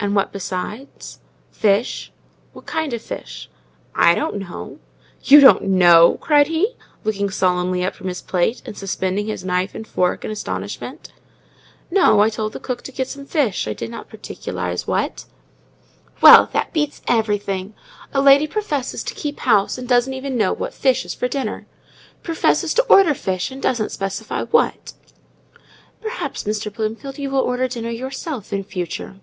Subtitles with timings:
[0.00, 1.18] "And what besides?"
[1.50, 2.12] "Fish."
[2.52, 3.48] "What kind of fish?"
[3.94, 4.78] "I don't know."
[5.22, 9.74] "You don't know?" cried he, looking solemnly up from his plate, and suspending his knife
[9.74, 11.14] and fork in astonishment.
[11.90, 12.20] "No.
[12.20, 15.24] I told the cook to get some fish—I did not particularize what."
[16.20, 17.72] "Well, that beats everything!
[18.12, 21.66] A lady professes to keep house, and doesn't even know what fish is for dinner!
[22.22, 24.92] professes to order fish, and doesn't specify what!"
[26.02, 26.70] "Perhaps, Mr.
[26.70, 29.16] Bloomfield, you will order dinner yourself in future."